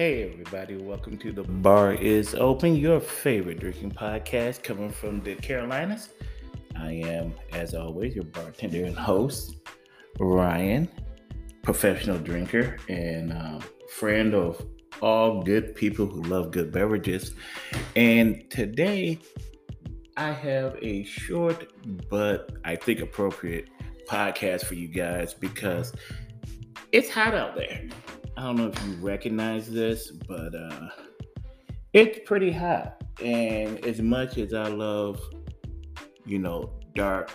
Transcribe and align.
Hey, 0.00 0.32
everybody, 0.32 0.78
welcome 0.78 1.18
to 1.18 1.30
The 1.30 1.42
Bar 1.42 1.92
is 1.92 2.34
Open, 2.34 2.74
your 2.74 3.00
favorite 3.00 3.60
drinking 3.60 3.90
podcast 3.90 4.62
coming 4.62 4.88
from 4.88 5.20
the 5.20 5.34
Carolinas. 5.34 6.08
I 6.74 6.92
am, 6.92 7.34
as 7.52 7.74
always, 7.74 8.14
your 8.14 8.24
bartender 8.24 8.86
and 8.86 8.96
host, 8.96 9.56
Ryan, 10.18 10.88
professional 11.62 12.18
drinker 12.18 12.78
and 12.88 13.34
um, 13.34 13.60
friend 13.90 14.32
of 14.34 14.66
all 15.02 15.42
good 15.42 15.74
people 15.74 16.06
who 16.06 16.22
love 16.22 16.50
good 16.50 16.72
beverages. 16.72 17.34
And 17.94 18.50
today, 18.50 19.18
I 20.16 20.32
have 20.32 20.78
a 20.80 21.04
short 21.04 21.74
but 22.08 22.52
I 22.64 22.74
think 22.74 23.00
appropriate 23.00 23.68
podcast 24.08 24.64
for 24.64 24.76
you 24.76 24.88
guys 24.88 25.34
because 25.34 25.92
it's 26.90 27.10
hot 27.10 27.34
out 27.34 27.54
there. 27.54 27.82
I 28.40 28.44
don't 28.44 28.56
know 28.56 28.68
if 28.68 28.86
you 28.86 28.94
recognize 29.02 29.70
this, 29.70 30.10
but 30.10 30.54
uh, 30.54 30.88
it's 31.92 32.20
pretty 32.26 32.50
hot. 32.50 33.04
And 33.22 33.84
as 33.84 34.00
much 34.00 34.38
as 34.38 34.54
I 34.54 34.66
love, 34.66 35.20
you 36.24 36.38
know, 36.38 36.72
dark 36.94 37.30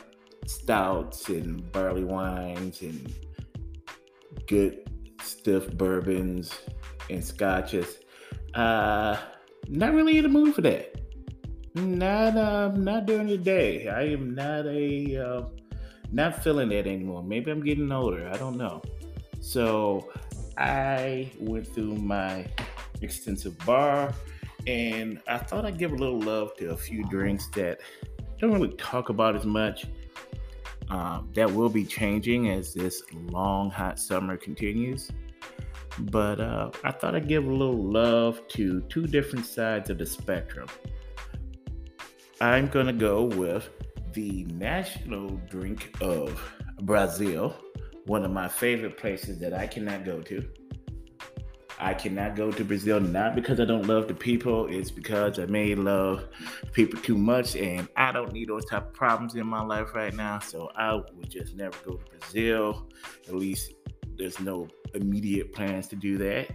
stouts 0.48 1.30
and 1.30 1.72
barley 1.72 2.04
wines 2.04 2.82
and 2.82 3.14
good 4.48 4.90
stiff 5.22 5.78
bourbons 5.78 6.52
and 7.12 7.24
scotches, 7.24 8.00
uh, 8.56 9.16
not 9.68 9.94
really 9.94 10.18
in 10.18 10.24
the 10.24 10.30
mood 10.30 10.56
for 10.56 10.62
that. 10.62 10.96
Not, 11.76 12.36
uh, 12.36 12.72
not 12.76 13.06
during 13.06 13.28
the 13.28 13.38
day. 13.38 13.90
I 13.90 14.06
am 14.06 14.34
not 14.34 14.66
a, 14.66 15.18
uh, 15.18 15.44
not 16.12 16.44
feeling 16.44 16.70
that 16.70 16.88
anymore. 16.88 17.22
Maybe 17.22 17.52
I'm 17.52 17.64
getting 17.64 17.92
older. 17.92 18.28
I 18.28 18.38
don't 18.38 18.58
know. 18.58 18.82
So 19.40 20.10
I 20.58 21.32
went 21.40 21.68
through 21.68 21.96
my 21.96 22.48
extensive 23.02 23.58
bar 23.66 24.14
and 24.68 25.22
I 25.28 25.38
thought 25.38 25.66
I'd 25.66 25.78
give 25.78 25.92
a 25.92 25.96
little 25.96 26.20
love 26.20 26.56
to 26.58 26.72
a 26.72 26.78
few 26.78 27.04
drinks 27.10 27.48
that 27.56 27.82
don't 28.40 28.52
really 28.52 28.76
talk 28.76 29.10
about 29.10 29.36
as 29.36 29.46
much. 29.46 29.86
Um, 30.90 31.32
that 31.34 31.52
will 31.52 31.70
be 31.70 31.84
changing 31.84 32.50
as 32.50 32.74
this 32.74 33.02
long 33.14 33.72
hot 33.72 34.00
summer 34.00 34.38
continues. 34.38 35.12
But 36.00 36.40
uh, 36.40 36.72
I 36.84 36.92
thought 36.92 37.16
I'd 37.16 37.28
give 37.28 37.46
a 37.46 37.52
little 37.52 37.84
love 37.84 38.48
to 38.50 38.82
two 38.82 39.08
different 39.08 39.46
sides 39.46 39.90
of 39.90 39.98
the 39.98 40.06
spectrum. 40.06 40.68
I'm 42.42 42.68
going 42.68 42.88
to 42.88 42.94
go 42.94 43.24
with 43.24 43.70
the 44.14 44.44
national 44.46 45.30
drink 45.50 45.96
of 46.02 46.42
Brazil 46.82 47.56
one 48.06 48.24
of 48.24 48.32
my 48.32 48.48
favorite 48.48 48.98
places 48.98 49.40
that 49.40 49.54
I 49.54 49.68
cannot 49.68 50.06
go 50.06 50.22
to. 50.22 50.48
I 51.80 51.94
cannot 51.94 52.36
go 52.36 52.52
to 52.52 52.64
Brazil 52.64 53.02
not 53.02 53.36
because 53.36 53.60
I 53.60 53.66
don't 53.66 53.88
love 53.88 54.08
the 54.08 54.14
people, 54.14 54.68
it's 54.68 54.92
because 54.92 55.40
I 55.40 55.46
may 55.46 55.76
love 55.76 56.26
people 56.72 57.00
too 57.02 57.18
much 57.18 57.56
and 57.56 57.88
I 57.98 58.12
don't 58.12 58.32
need 58.32 58.48
those 58.48 58.66
type 58.66 58.88
of 58.88 58.94
problems 58.94 59.36
in 59.36 59.46
my 59.46 59.62
life 59.62 59.94
right 59.94 60.14
now. 60.14 60.40
So 60.40 60.72
I 60.76 60.94
would 60.94 61.30
just 61.30 61.56
never 61.56 61.78
go 61.84 61.98
to 61.98 62.18
Brazil. 62.18 62.90
At 63.28 63.36
least 63.36 63.74
there's 64.18 64.40
no 64.40 64.68
immediate 64.94 65.54
plans 65.54 65.88
to 65.90 65.96
do 65.96 66.18
that. 66.20 66.50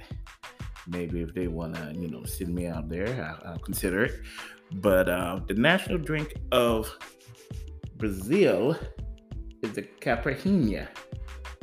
Maybe 0.87 1.21
if 1.21 1.35
they 1.35 1.49
want 1.49 1.75
to, 1.75 1.93
you 1.95 2.09
know, 2.09 2.25
send 2.25 2.55
me 2.55 2.67
out 2.67 2.89
there, 2.89 3.23
I'll, 3.23 3.53
I'll 3.53 3.59
consider 3.59 4.05
it. 4.05 4.21
But 4.73 5.09
uh, 5.09 5.41
the 5.47 5.55
national 5.55 5.99
drink 5.99 6.37
of 6.53 6.97
Brazil 7.97 8.77
is 9.63 9.73
the 9.73 9.83
Caipirinha 9.83 10.89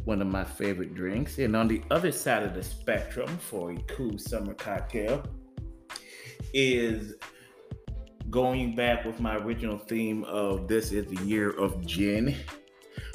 one 0.08 0.22
of 0.22 0.28
my 0.28 0.46
favorite 0.46 0.96
drinks. 0.96 1.38
And 1.38 1.54
on 1.54 1.68
the 1.68 1.82
other 1.92 2.14
side 2.14 2.42
of 2.42 2.54
the 2.54 2.64
spectrum 2.64 3.28
for 3.38 3.72
a 3.72 3.78
cool 3.88 4.18
summer 4.18 4.54
cocktail 4.54 5.22
is 6.54 7.16
going 8.30 8.74
back 8.74 9.04
with 9.04 9.20
my 9.20 9.36
original 9.36 9.78
theme 9.78 10.24
of 10.24 10.70
this 10.70 10.94
is 10.94 11.06
the 11.08 11.26
year 11.26 11.50
of 11.50 11.86
gin, 11.86 12.34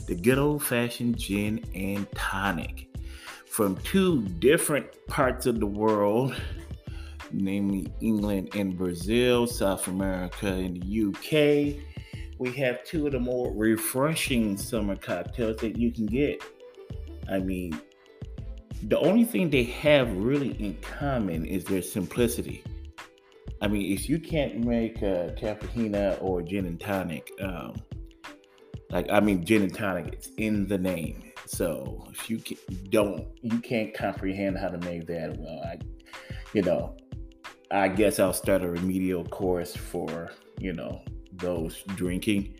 the 0.07 0.15
good 0.15 0.39
old 0.39 0.63
fashioned 0.63 1.17
gin 1.17 1.65
and 1.75 2.07
tonic 2.13 2.95
from 3.47 3.77
two 3.79 4.21
different 4.39 4.87
parts 5.07 5.47
of 5.47 5.61
the 5.61 5.67
world, 5.67 6.35
namely 7.33 7.91
England 8.03 8.51
and 8.55 8.77
Brazil, 8.77 9.47
South 9.47 9.89
America 9.89 10.47
and 10.47 10.83
the 10.83 11.07
UK. 11.07 11.83
We 12.39 12.53
have 12.53 12.85
two 12.85 13.07
of 13.07 13.13
the 13.13 13.21
more 13.21 13.51
refreshing 13.55 14.59
summer 14.59 14.97
cocktails 14.97 15.57
that 15.59 15.79
you 15.79 15.91
can 15.91 16.05
get 16.05 16.43
I 17.33 17.41
mean, 17.41 17.81
the 18.83 18.99
only 18.99 19.25
thing 19.25 19.49
they 19.49 19.65
have 19.65 20.13
really 20.15 20.51
in 20.63 20.75
common 20.83 21.47
is 21.47 21.65
their 21.65 21.81
simplicity. 21.81 22.63
I 23.63 23.69
mean, 23.69 23.91
if 23.93 24.09
you 24.09 24.19
can't 24.19 24.65
make 24.65 25.01
a 25.03 25.35
caipirinha 25.41 26.21
or 26.21 26.43
gin 26.43 26.67
and 26.67 26.79
tonic, 26.79 27.31
um, 27.41 27.75
like 28.91 29.11
I 29.11 29.21
mean, 29.21 29.45
gin 29.45 29.63
and 29.63 29.75
tonic, 29.75 30.13
it's 30.13 30.29
in 30.37 30.67
the 30.67 30.77
name. 30.77 31.33
So 31.47 32.07
if 32.11 32.29
you 32.29 32.39
can, 32.39 32.59
don't, 32.91 33.27
you 33.41 33.61
can't 33.61 33.95
comprehend 33.95 34.59
how 34.59 34.69
to 34.69 34.79
make 34.79 35.07
that. 35.07 35.37
Well, 35.39 35.61
I, 35.65 35.79
you 36.53 36.63
know, 36.63 36.97
I 37.71 37.89
guess 37.89 38.19
I'll 38.19 38.35
start 38.35 38.63
a 38.63 38.69
remedial 38.69 39.25
course 39.25 39.75
for 39.75 40.33
you 40.59 40.75
know 40.75 41.03
those 41.33 41.83
drinking 41.97 42.57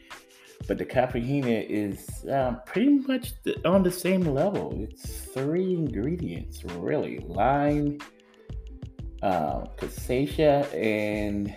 but 0.69 0.79
the 0.79 0.85
caipirinha 0.85 1.67
is 1.69 2.25
uh, 2.27 2.57
pretty 2.67 2.99
much 3.01 3.33
on 3.65 3.83
the 3.83 3.91
same 3.91 4.23
level. 4.23 4.73
It's 4.77 5.27
three 5.27 5.75
ingredients, 5.75 6.65
really: 6.65 7.19
lime, 7.21 7.99
uh, 9.23 9.67
cassava, 9.77 10.69
and 10.75 11.55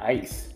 ice. 0.00 0.54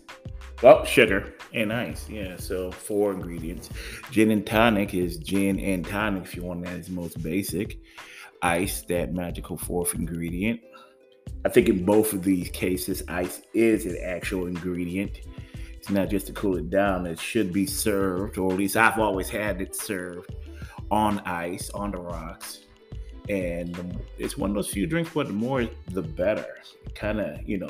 Oh, 0.61 0.85
sugar 0.85 1.33
and 1.53 1.73
ice. 1.73 2.07
Yeah, 2.09 2.37
so 2.37 2.71
four 2.71 3.11
ingredients. 3.11 3.69
Gin 4.11 4.31
and 4.31 4.45
tonic 4.45 4.93
is 4.93 5.17
gin 5.17 5.59
and 5.59 5.85
tonic 5.85 6.23
if 6.23 6.35
you 6.35 6.43
want 6.43 6.63
that 6.63 6.79
as 6.79 6.89
most 6.89 7.21
basic. 7.21 7.79
Ice, 8.41 8.81
that 8.83 9.13
magical 9.13 9.57
fourth 9.57 9.93
ingredient. 9.93 10.61
I 11.45 11.49
think 11.49 11.67
in 11.67 11.83
both 11.83 12.13
of 12.13 12.23
these 12.23 12.49
cases, 12.49 13.03
ice 13.09 13.41
is 13.53 13.85
an 13.85 13.97
actual 14.03 14.47
ingredient. 14.47 15.19
Not 15.89 16.09
just 16.09 16.27
to 16.27 16.33
cool 16.33 16.57
it 16.57 16.69
down. 16.69 17.05
It 17.05 17.19
should 17.19 17.51
be 17.51 17.65
served, 17.65 18.37
or 18.37 18.51
at 18.51 18.57
least 18.57 18.77
I've 18.77 18.99
always 18.99 19.29
had 19.29 19.61
it 19.61 19.75
served 19.75 20.33
on 20.89 21.19
ice, 21.19 21.69
on 21.71 21.91
the 21.91 21.97
rocks. 21.97 22.61
And 23.29 23.99
it's 24.17 24.37
one 24.37 24.49
of 24.51 24.55
those 24.55 24.69
few 24.69 24.85
drinks, 24.85 25.11
but 25.13 25.27
the 25.27 25.33
more 25.33 25.67
the 25.91 26.01
better. 26.01 26.45
Kind 26.95 27.19
of, 27.19 27.47
you 27.47 27.57
know, 27.57 27.69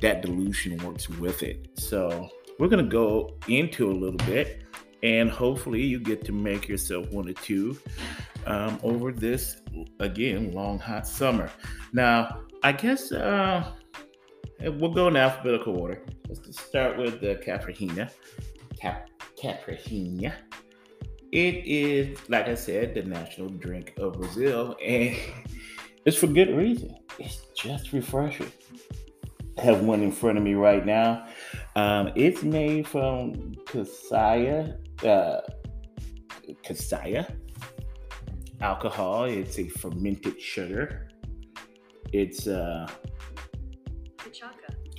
that 0.00 0.22
dilution 0.22 0.76
works 0.78 1.08
with 1.08 1.42
it. 1.42 1.68
So 1.74 2.28
we're 2.58 2.68
gonna 2.68 2.84
go 2.84 3.34
into 3.48 3.90
a 3.90 3.94
little 3.94 4.18
bit, 4.26 4.62
and 5.02 5.30
hopefully 5.30 5.82
you 5.82 5.98
get 5.98 6.24
to 6.26 6.32
make 6.32 6.68
yourself 6.68 7.10
one 7.10 7.28
or 7.28 7.32
two 7.32 7.76
um, 8.46 8.78
over 8.82 9.12
this 9.12 9.62
again 9.98 10.52
long 10.52 10.78
hot 10.78 11.06
summer. 11.06 11.50
Now, 11.92 12.42
I 12.62 12.72
guess 12.72 13.10
uh, 13.10 13.72
we'll 14.70 14.92
go 14.92 15.08
in 15.08 15.16
alphabetical 15.16 15.78
order. 15.78 16.02
Let's 16.28 16.60
start 16.60 16.96
with 16.96 17.20
the 17.20 17.36
Caipirinha. 17.36 18.10
Cap. 18.78 19.08
It 21.32 21.66
is, 21.66 22.18
like 22.28 22.46
I 22.46 22.54
said, 22.54 22.94
the 22.94 23.02
national 23.02 23.48
drink 23.48 23.94
of 23.96 24.12
Brazil, 24.14 24.76
and 24.84 25.16
it's 26.04 26.16
for 26.16 26.28
good 26.28 26.56
reason. 26.56 26.96
It's 27.18 27.46
just 27.56 27.92
refreshing. 27.92 28.52
I 29.58 29.62
have 29.62 29.82
one 29.82 30.02
in 30.02 30.12
front 30.12 30.38
of 30.38 30.44
me 30.44 30.54
right 30.54 30.84
now. 30.84 31.26
Um, 31.74 32.12
it's 32.14 32.42
made 32.42 32.86
from 32.86 33.54
cassava, 33.66 34.78
uh, 35.04 35.40
cassava 36.62 37.26
alcohol. 38.60 39.24
It's 39.24 39.58
a 39.58 39.68
fermented 39.68 40.40
sugar. 40.40 41.08
It's 42.12 42.46
uh, 42.46 42.86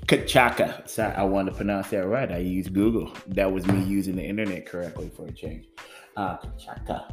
Kachaka. 0.06 0.88
Sorry, 0.88 1.14
I 1.14 1.24
want 1.24 1.48
to 1.48 1.54
pronounce 1.54 1.90
that 1.90 2.08
right. 2.08 2.32
I 2.32 2.38
used 2.38 2.74
Google. 2.74 3.14
That 3.28 3.52
was 3.52 3.66
me 3.68 3.84
using 3.84 4.16
the 4.16 4.24
internet 4.24 4.66
correctly 4.66 5.12
for 5.16 5.28
a 5.28 5.32
change. 5.32 5.68
Uh, 6.18 6.38
Kachaka. 6.38 7.10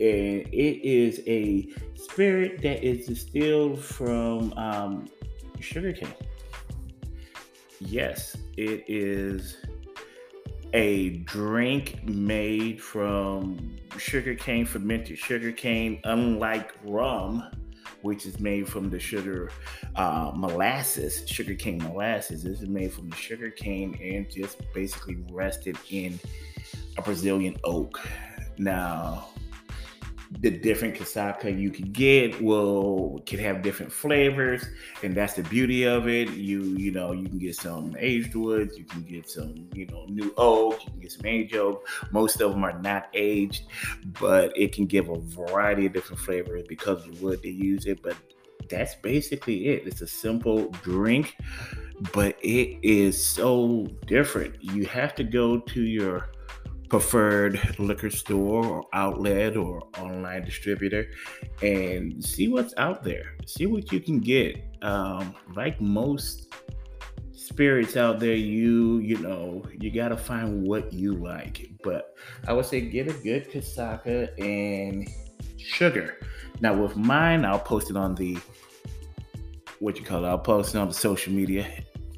And 0.00 0.48
it 0.48 0.82
is 0.82 1.20
a 1.26 1.68
spirit 1.94 2.62
that 2.62 2.82
is 2.82 3.06
distilled 3.06 3.78
from 3.78 4.52
um, 4.54 5.08
sugarcane. 5.60 6.14
Yes, 7.80 8.36
it 8.56 8.84
is 8.88 9.58
a 10.72 11.10
drink 11.18 12.02
made 12.04 12.80
from 12.80 13.76
sugarcane, 13.98 14.64
fermented 14.64 15.18
sugarcane, 15.18 16.00
unlike 16.04 16.74
rum 16.84 17.50
which 18.02 18.26
is 18.26 18.40
made 18.40 18.68
from 18.68 18.90
the 18.90 18.98
sugar 18.98 19.50
uh, 19.96 20.32
molasses, 20.34 21.22
sugarcane 21.26 21.78
molasses. 21.78 22.42
This 22.42 22.60
is 22.62 22.68
made 22.68 22.92
from 22.92 23.10
the 23.10 23.16
sugarcane 23.16 23.98
and 24.02 24.30
just 24.30 24.60
basically 24.72 25.18
rested 25.30 25.76
in 25.90 26.18
a 26.96 27.02
Brazilian 27.02 27.56
oak. 27.64 28.00
Now, 28.58 29.28
the 30.38 30.50
different 30.50 30.94
casaca 30.94 31.58
you 31.58 31.70
can 31.70 31.90
get 31.90 32.40
will 32.40 33.20
can 33.26 33.40
have 33.40 33.62
different 33.62 33.92
flavors, 33.92 34.64
and 35.02 35.14
that's 35.14 35.34
the 35.34 35.42
beauty 35.42 35.84
of 35.84 36.08
it. 36.08 36.30
You 36.30 36.62
you 36.62 36.92
know 36.92 37.12
you 37.12 37.28
can 37.28 37.38
get 37.38 37.56
some 37.56 37.96
aged 37.98 38.34
woods, 38.36 38.78
you 38.78 38.84
can 38.84 39.02
get 39.02 39.28
some 39.28 39.68
you 39.74 39.86
know 39.86 40.04
new 40.08 40.32
oak, 40.36 40.84
you 40.84 40.90
can 40.90 41.00
get 41.00 41.12
some 41.12 41.26
aged 41.26 41.56
oak. 41.56 41.86
Most 42.12 42.40
of 42.40 42.52
them 42.52 42.62
are 42.62 42.80
not 42.80 43.08
aged, 43.12 43.64
but 44.20 44.56
it 44.56 44.72
can 44.72 44.86
give 44.86 45.08
a 45.08 45.18
variety 45.18 45.86
of 45.86 45.92
different 45.92 46.20
flavors 46.20 46.62
because 46.68 47.04
of 47.04 47.18
the 47.18 47.24
wood 47.24 47.40
they 47.42 47.50
use 47.50 47.86
it. 47.86 48.00
But 48.00 48.16
that's 48.68 48.94
basically 48.94 49.68
it. 49.68 49.86
It's 49.86 50.00
a 50.00 50.06
simple 50.06 50.70
drink, 50.82 51.36
but 52.12 52.36
it 52.40 52.78
is 52.82 53.24
so 53.24 53.88
different. 54.06 54.62
You 54.62 54.86
have 54.86 55.16
to 55.16 55.24
go 55.24 55.58
to 55.58 55.82
your 55.82 56.30
preferred 56.90 57.78
liquor 57.78 58.10
store 58.10 58.66
or 58.66 58.84
outlet 58.92 59.56
or 59.56 59.88
online 59.98 60.44
distributor 60.44 61.06
and 61.62 62.22
see 62.22 62.48
what's 62.48 62.74
out 62.76 63.02
there. 63.02 63.36
See 63.46 63.66
what 63.66 63.90
you 63.92 64.00
can 64.00 64.18
get. 64.18 64.60
Um, 64.82 65.34
like 65.54 65.80
most 65.80 66.52
spirits 67.32 67.96
out 67.96 68.20
there, 68.20 68.34
you 68.34 68.98
you 68.98 69.16
know 69.18 69.64
you 69.78 69.90
gotta 69.90 70.16
find 70.16 70.66
what 70.66 70.92
you 70.92 71.14
like. 71.14 71.70
But 71.82 72.14
I 72.46 72.52
would 72.52 72.66
say 72.66 72.80
get 72.80 73.08
a 73.08 73.14
good 73.14 73.50
casaca 73.50 74.28
and 74.38 75.08
sugar. 75.56 76.18
Now 76.60 76.74
with 76.74 76.96
mine, 76.96 77.44
I'll 77.44 77.60
post 77.60 77.88
it 77.90 77.96
on 77.96 78.16
the 78.16 78.36
what 79.78 79.96
you 79.96 80.04
call 80.04 80.24
it. 80.24 80.28
I'll 80.28 80.38
post 80.38 80.74
it 80.74 80.78
on 80.78 80.88
the 80.88 80.94
social 80.94 81.32
media 81.32 81.66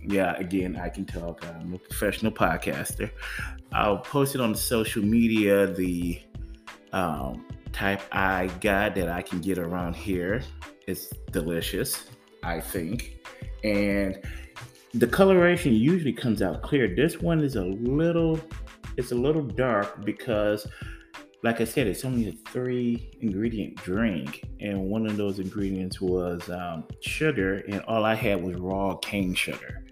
yeah, 0.04 0.37
again, 0.37 0.76
I 0.76 0.88
can 0.88 1.04
talk. 1.04 1.44
I'm 1.46 1.75
a 1.75 1.78
professional 1.78 2.32
podcaster. 2.32 3.10
I'll 3.72 3.99
post 3.99 4.34
it 4.34 4.40
on 4.40 4.54
social 4.54 5.02
media, 5.02 5.66
the 5.66 6.20
um, 6.93 7.46
type 7.72 8.02
I 8.12 8.49
got 8.60 8.94
that 8.96 9.08
I 9.08 9.22
can 9.22 9.40
get 9.40 9.58
around 9.58 9.94
here. 9.94 10.43
It's 10.87 11.08
delicious, 11.31 12.10
I 12.43 12.60
think. 12.60 13.19
And 13.64 14.20
the 14.94 15.06
coloration 15.06 15.72
usually 15.72 16.12
comes 16.12 16.43
out 16.43 16.62
clear. 16.62 16.94
This 16.94 17.20
one 17.20 17.43
is 17.43 17.56
a 17.56 17.64
little, 17.64 18.40
it's 18.96 19.12
a 19.12 19.16
little 19.16 19.43
dark 19.43 20.04
because 20.04 20.66
like 21.43 21.60
I 21.60 21.64
said, 21.64 21.88
it's 21.88 22.04
only 22.04 22.28
a 22.28 22.32
three 22.50 23.10
ingredient 23.20 23.76
drink, 23.76 24.44
and 24.60 24.78
one 24.81 25.06
of 25.06 25.16
those 25.16 25.40
ingredients 25.40 26.00
was 26.00 26.49
um, 26.49 26.84
sugar, 27.00 27.64
and 27.69 27.81
all 27.82 28.04
I 28.04 28.14
had 28.14 28.40
was 28.40 28.54
raw 28.56 28.94
cane 28.96 29.34
sugar. 29.34 29.84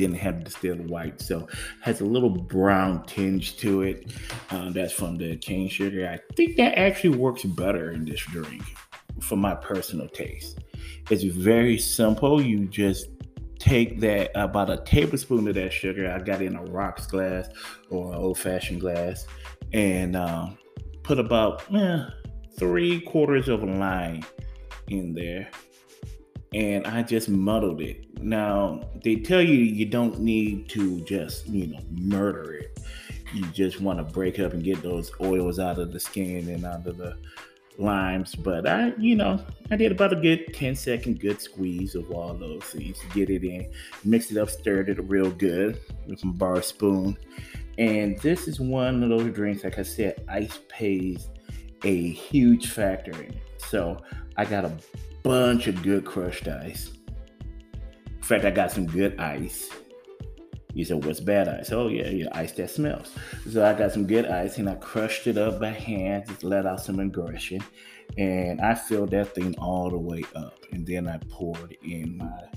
Didn't 0.00 0.16
have 0.16 0.44
distilled 0.44 0.88
white, 0.88 1.20
so 1.20 1.46
has 1.82 2.00
a 2.00 2.06
little 2.06 2.30
brown 2.30 3.04
tinge 3.04 3.58
to 3.58 3.82
it. 3.82 4.10
Uh, 4.50 4.70
that's 4.70 4.94
from 4.94 5.18
the 5.18 5.36
cane 5.36 5.68
sugar. 5.68 6.08
I 6.08 6.34
think 6.36 6.56
that 6.56 6.78
actually 6.78 7.18
works 7.18 7.42
better 7.42 7.90
in 7.90 8.06
this 8.06 8.22
drink, 8.22 8.62
for 9.20 9.36
my 9.36 9.54
personal 9.54 10.08
taste. 10.08 10.60
It's 11.10 11.22
very 11.22 11.76
simple. 11.76 12.40
You 12.40 12.64
just 12.64 13.08
take 13.58 14.00
that 14.00 14.30
about 14.34 14.70
a 14.70 14.78
tablespoon 14.78 15.46
of 15.48 15.54
that 15.56 15.70
sugar. 15.70 16.10
I 16.10 16.18
got 16.18 16.40
in 16.40 16.56
a 16.56 16.64
rocks 16.64 17.06
glass 17.06 17.50
or 17.90 18.14
an 18.14 18.18
old 18.18 18.38
fashioned 18.38 18.80
glass, 18.80 19.26
and 19.74 20.16
uh, 20.16 20.48
put 21.02 21.18
about 21.18 21.62
eh, 21.74 22.06
three 22.58 23.02
quarters 23.02 23.48
of 23.48 23.62
a 23.62 23.66
lime 23.66 24.24
in 24.88 25.12
there 25.12 25.50
and 26.52 26.86
I 26.86 27.02
just 27.02 27.28
muddled 27.28 27.80
it. 27.80 28.22
Now, 28.22 28.88
they 29.04 29.16
tell 29.16 29.40
you 29.40 29.54
you 29.54 29.86
don't 29.86 30.18
need 30.20 30.68
to 30.70 31.00
just, 31.02 31.46
you 31.46 31.68
know, 31.68 31.80
murder 31.90 32.54
it. 32.54 32.80
You 33.32 33.44
just 33.46 33.80
want 33.80 33.98
to 33.98 34.04
break 34.04 34.40
up 34.40 34.52
and 34.52 34.64
get 34.64 34.82
those 34.82 35.12
oils 35.20 35.58
out 35.58 35.78
of 35.78 35.92
the 35.92 36.00
skin 36.00 36.48
and 36.48 36.64
out 36.64 36.86
of 36.86 36.96
the 36.96 37.16
limes. 37.78 38.34
But 38.34 38.66
I, 38.66 38.92
you 38.98 39.14
know, 39.14 39.44
I 39.70 39.76
did 39.76 39.92
about 39.92 40.12
a 40.12 40.16
good 40.16 40.52
10 40.52 40.74
second 40.74 41.20
good 41.20 41.40
squeeze 41.40 41.94
of 41.94 42.10
all 42.10 42.34
those 42.34 42.64
things 42.64 42.98
get 43.14 43.30
it 43.30 43.44
in. 43.44 43.70
mix 44.04 44.32
it 44.32 44.36
up, 44.36 44.50
stirred 44.50 44.88
it 44.88 44.98
real 45.08 45.30
good 45.30 45.80
with 46.06 46.18
some 46.18 46.32
bar 46.32 46.62
spoon. 46.62 47.16
And 47.78 48.18
this 48.18 48.48
is 48.48 48.58
one 48.60 49.02
of 49.02 49.08
those 49.08 49.32
drinks, 49.32 49.62
like 49.62 49.78
I 49.78 49.82
said, 49.82 50.24
ice 50.28 50.58
pays 50.68 51.28
a 51.84 52.10
huge 52.10 52.70
factor 52.70 53.12
in 53.12 53.30
it. 53.30 53.42
So 53.58 54.02
I 54.36 54.44
got 54.44 54.64
a 54.64 54.76
bunch 55.22 55.66
of 55.66 55.82
good 55.82 56.04
crushed 56.04 56.48
ice. 56.48 56.92
In 58.08 58.22
fact, 58.22 58.44
I 58.44 58.50
got 58.50 58.70
some 58.70 58.86
good 58.86 59.18
ice. 59.18 59.70
You 60.72 60.84
said, 60.84 61.04
what's 61.04 61.20
bad 61.20 61.48
ice? 61.48 61.72
Oh, 61.72 61.88
yeah, 61.88 62.08
yeah, 62.08 62.28
ice 62.32 62.52
that 62.52 62.70
smells. 62.70 63.12
So 63.48 63.64
I 63.64 63.74
got 63.74 63.92
some 63.92 64.06
good 64.06 64.26
ice 64.26 64.58
and 64.58 64.68
I 64.68 64.76
crushed 64.76 65.26
it 65.26 65.36
up 65.36 65.58
by 65.60 65.70
hand, 65.70 66.26
just 66.28 66.44
let 66.44 66.64
out 66.64 66.80
some 66.80 67.00
aggression. 67.00 67.60
And 68.16 68.60
I 68.60 68.74
filled 68.74 69.10
that 69.10 69.34
thing 69.34 69.56
all 69.58 69.90
the 69.90 69.98
way 69.98 70.24
up. 70.36 70.58
And 70.70 70.86
then 70.86 71.08
I 71.08 71.18
poured 71.28 71.76
in 71.82 72.18
my 72.18 72.48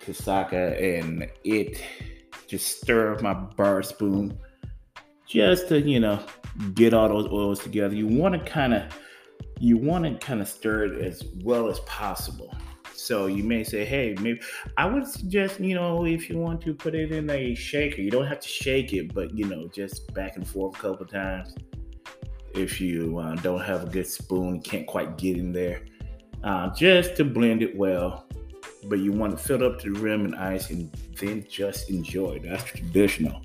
casaca 0.00 0.98
and 0.98 1.30
it 1.44 1.80
just 2.48 2.80
stirred 2.80 3.22
my 3.22 3.34
bar 3.34 3.82
spoon 3.82 4.36
just 5.26 5.68
to, 5.68 5.80
you 5.80 6.00
know, 6.00 6.20
get 6.74 6.92
all 6.92 7.08
those 7.08 7.30
oils 7.30 7.60
together. 7.60 7.94
You 7.94 8.06
want 8.06 8.34
to 8.34 8.50
kind 8.50 8.74
of 8.74 8.82
you 9.58 9.76
want 9.76 10.04
to 10.04 10.26
kind 10.26 10.40
of 10.40 10.48
stir 10.48 10.84
it 10.84 11.04
as 11.04 11.24
well 11.42 11.68
as 11.68 11.80
possible. 11.80 12.54
So 12.92 13.26
you 13.26 13.44
may 13.44 13.64
say, 13.64 13.84
hey, 13.84 14.14
maybe 14.20 14.40
I 14.76 14.86
would 14.86 15.06
suggest, 15.06 15.60
you 15.60 15.74
know, 15.74 16.06
if 16.06 16.30
you 16.30 16.38
want 16.38 16.60
to 16.62 16.74
put 16.74 16.94
it 16.94 17.12
in 17.12 17.28
a 17.28 17.54
shaker, 17.54 18.00
you 18.00 18.10
don't 18.10 18.26
have 18.26 18.40
to 18.40 18.48
shake 18.48 18.92
it, 18.92 19.12
but 19.12 19.36
you 19.36 19.44
know, 19.46 19.68
just 19.68 20.12
back 20.14 20.36
and 20.36 20.46
forth 20.46 20.76
a 20.76 20.78
couple 20.80 21.06
times. 21.06 21.54
If 22.54 22.80
you 22.80 23.18
uh, 23.18 23.34
don't 23.36 23.60
have 23.60 23.82
a 23.82 23.86
good 23.86 24.06
spoon, 24.06 24.60
can't 24.60 24.86
quite 24.86 25.18
get 25.18 25.36
in 25.36 25.52
there, 25.52 25.82
uh, 26.44 26.70
just 26.74 27.16
to 27.16 27.24
blend 27.24 27.62
it 27.62 27.76
well. 27.76 28.26
But 28.84 29.00
you 29.00 29.12
want 29.12 29.36
to 29.36 29.42
fill 29.42 29.64
up 29.64 29.80
to 29.80 29.92
the 29.92 29.98
rim 29.98 30.24
and 30.24 30.36
ice 30.36 30.70
and 30.70 30.90
then 31.18 31.44
just 31.48 31.90
enjoy. 31.90 32.38
That's 32.38 32.64
traditional. 32.64 33.42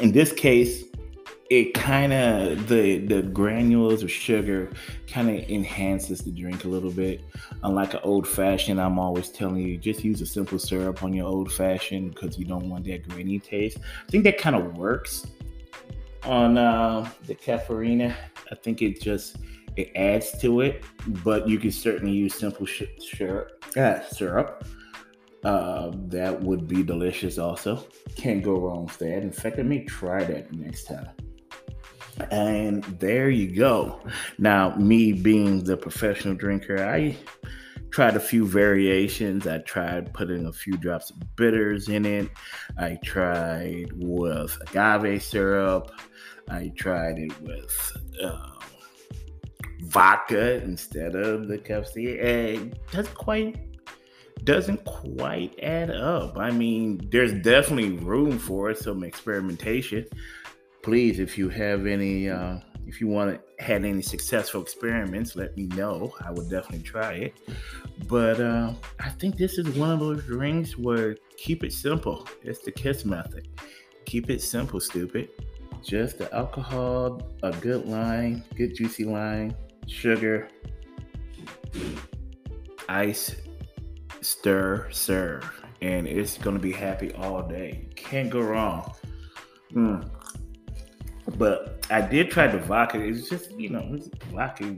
In 0.00 0.12
this 0.12 0.32
case, 0.32 0.84
it 1.50 1.74
kind 1.74 2.12
of 2.12 2.68
the 2.68 2.98
the 2.98 3.22
granules 3.22 4.04
of 4.04 4.10
sugar 4.10 4.70
kind 5.08 5.28
of 5.28 5.50
enhances 5.50 6.20
the 6.20 6.30
drink 6.30 6.64
a 6.64 6.68
little 6.68 6.92
bit. 6.92 7.24
Unlike 7.64 7.94
an 7.94 8.00
old 8.04 8.26
fashioned, 8.26 8.80
I'm 8.80 9.00
always 9.00 9.30
telling 9.30 9.56
you 9.56 9.76
just 9.76 10.04
use 10.04 10.20
a 10.20 10.26
simple 10.26 10.60
syrup 10.60 11.02
on 11.02 11.12
your 11.12 11.26
old 11.26 11.52
fashioned 11.52 12.14
because 12.14 12.38
you 12.38 12.44
don't 12.44 12.70
want 12.70 12.84
that 12.86 13.08
grainy 13.08 13.40
taste. 13.40 13.78
I 13.78 14.10
think 14.10 14.22
that 14.24 14.38
kind 14.38 14.54
of 14.54 14.76
works 14.78 15.26
on 16.22 16.56
uh, 16.56 17.10
the 17.26 17.34
Caipirinha. 17.34 18.14
I 18.50 18.54
think 18.54 18.80
it 18.80 19.00
just 19.00 19.36
it 19.76 19.90
adds 19.96 20.38
to 20.40 20.60
it, 20.60 20.84
but 21.24 21.48
you 21.48 21.58
can 21.58 21.72
certainly 21.72 22.12
use 22.12 22.34
simple 22.34 22.64
sh- 22.64 22.84
syrup. 22.98 23.64
Uh, 23.76 24.00
syrup. 24.02 24.64
Uh, 25.42 25.90
that 25.94 26.40
would 26.40 26.68
be 26.68 26.84
delicious 26.84 27.38
also. 27.38 27.84
Can't 28.14 28.42
go 28.42 28.56
wrong 28.60 28.84
with 28.84 28.98
that. 28.98 29.22
In 29.22 29.32
fact, 29.32 29.58
I 29.58 29.62
may 29.62 29.84
try 29.84 30.22
that 30.22 30.52
next 30.52 30.84
time. 30.84 31.08
And 32.30 32.84
there 32.98 33.30
you 33.30 33.54
go. 33.54 34.00
Now, 34.38 34.74
me 34.76 35.12
being 35.12 35.64
the 35.64 35.76
professional 35.76 36.34
drinker, 36.34 36.82
I 36.82 37.16
tried 37.90 38.16
a 38.16 38.20
few 38.20 38.46
variations. 38.46 39.46
I 39.46 39.58
tried 39.58 40.12
putting 40.14 40.46
a 40.46 40.52
few 40.52 40.76
drops 40.76 41.10
of 41.10 41.36
bitters 41.36 41.88
in 41.88 42.04
it. 42.04 42.30
I 42.78 42.98
tried 43.04 43.90
with 43.94 44.56
agave 44.62 45.22
syrup. 45.22 45.90
I 46.48 46.72
tried 46.76 47.18
it 47.18 47.40
with 47.42 47.96
uh, 48.22 48.50
vodka 49.82 50.62
instead 50.62 51.14
of 51.14 51.48
the 51.48 51.58
Pepsi. 51.58 52.06
It 52.06 52.90
doesn't 52.90 53.14
quite 53.14 53.56
doesn't 54.44 54.82
quite 54.86 55.54
add 55.62 55.90
up. 55.90 56.38
I 56.38 56.50
mean, 56.50 56.98
there's 57.10 57.34
definitely 57.42 57.98
room 57.98 58.38
for 58.38 58.74
some 58.74 59.04
experimentation 59.04 60.06
please, 60.82 61.18
if 61.18 61.36
you 61.36 61.48
have 61.48 61.86
any, 61.86 62.28
uh, 62.28 62.58
if 62.86 63.00
you 63.00 63.08
want 63.08 63.34
to 63.34 63.64
had 63.64 63.84
any 63.84 64.02
successful 64.02 64.62
experiments, 64.62 65.36
let 65.36 65.56
me 65.56 65.66
know. 65.68 66.14
I 66.24 66.30
would 66.30 66.48
definitely 66.48 66.82
try 66.82 67.12
it. 67.12 67.34
But 68.08 68.40
uh, 68.40 68.72
I 68.98 69.10
think 69.10 69.36
this 69.36 69.58
is 69.58 69.68
one 69.76 69.90
of 69.90 70.00
those 70.00 70.24
drinks 70.24 70.78
where 70.78 71.16
keep 71.36 71.62
it 71.62 71.72
simple. 71.72 72.26
It's 72.42 72.60
the 72.60 72.72
KISS 72.72 73.04
method. 73.04 73.48
Keep 74.06 74.30
it 74.30 74.42
simple, 74.42 74.80
stupid. 74.80 75.28
Just 75.84 76.18
the 76.18 76.32
alcohol, 76.34 77.22
a 77.42 77.52
good 77.52 77.86
line, 77.86 78.42
good 78.54 78.74
juicy 78.74 79.04
line, 79.04 79.54
sugar, 79.86 80.48
ice, 82.88 83.36
stir, 84.20 84.88
serve. 84.90 85.48
And 85.82 86.06
it's 86.06 86.36
to 86.36 86.58
be 86.58 86.72
happy 86.72 87.12
all 87.12 87.42
day. 87.42 87.88
Can't 87.94 88.28
go 88.28 88.40
wrong. 88.40 88.92
Mm. 89.72 90.10
But 91.40 91.86
I 91.88 92.02
did 92.02 92.30
try 92.30 92.48
the 92.48 92.58
vodka. 92.58 93.00
It's 93.00 93.30
just 93.30 93.50
you 93.52 93.70
know, 93.70 93.98
vodka 94.30 94.76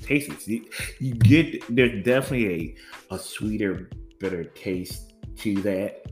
tastes. 0.00 0.48
You, 0.48 0.64
you 1.00 1.12
get 1.12 1.62
there's 1.68 2.02
definitely 2.02 2.78
a 3.10 3.14
a 3.14 3.18
sweeter, 3.18 3.90
better 4.18 4.44
taste 4.44 5.12
to 5.36 5.54
that. 5.56 6.06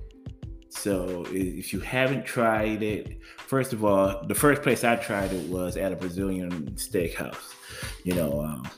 So 0.69 1.25
if 1.31 1.73
you 1.73 1.81
haven't 1.81 2.27
tried 2.27 2.83
it, 2.83 3.17
first 3.39 3.73
of 3.73 3.87
all, 3.87 4.27
the 4.27 4.35
first 4.35 4.61
place 4.61 4.85
I 4.85 4.97
tried 4.97 5.33
it 5.33 5.49
was 5.49 5.79
at 5.79 5.93
a 5.93 5.97
Brazilian 5.97 6.73
steakhouse. 6.73 7.55
You 8.03 8.17
know, 8.17 8.43
um, 8.43 8.69